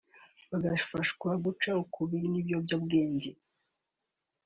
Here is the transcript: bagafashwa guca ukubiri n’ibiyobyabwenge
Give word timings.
bagafashwa 0.49 1.29
guca 1.43 1.71
ukubiri 1.83 2.27
n’ibiyobyabwenge 2.29 3.29